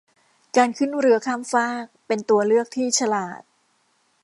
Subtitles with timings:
[0.57, 3.41] การขึ้นเรือข้ามฟากเป็นตัวเลือกที่ฉลาด